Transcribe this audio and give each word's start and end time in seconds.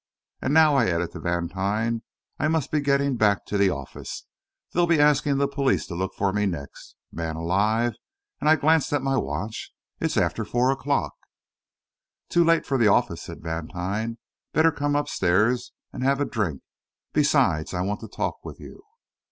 "And 0.41 0.51
now," 0.51 0.75
I 0.77 0.87
added, 0.87 1.11
to 1.11 1.19
Vantine, 1.19 2.01
"I 2.39 2.47
must 2.47 2.71
be 2.71 2.81
getting 2.81 3.17
back 3.17 3.45
to 3.45 3.55
the 3.55 3.69
office. 3.69 4.25
They'll 4.73 4.87
be 4.87 4.99
asking 4.99 5.37
the 5.37 5.47
police 5.47 5.85
to 5.85 5.93
look 5.93 6.15
for 6.15 6.33
me 6.33 6.47
next. 6.47 6.95
Man 7.11 7.35
alive!" 7.35 7.93
and 8.39 8.49
I 8.49 8.55
glanced 8.55 8.91
at 8.93 9.03
my 9.03 9.15
watch, 9.17 9.71
"it's 9.99 10.17
after 10.17 10.43
four 10.43 10.71
o'clock." 10.71 11.13
"Too 12.29 12.43
late 12.43 12.65
for 12.65 12.79
the 12.79 12.87
office," 12.87 13.21
said 13.21 13.43
Vantine. 13.43 14.17
"Better 14.53 14.71
come 14.71 14.95
upstairs 14.95 15.71
and 15.93 16.03
have 16.03 16.19
a 16.19 16.25
drink. 16.25 16.63
Besides, 17.13 17.71
I 17.71 17.81
want 17.81 17.99
to 17.99 18.07
talk 18.07 18.43
with 18.43 18.59
you." 18.59 18.81